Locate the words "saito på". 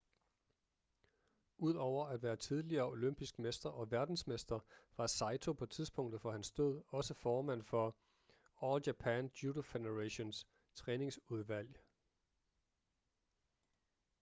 5.07-5.65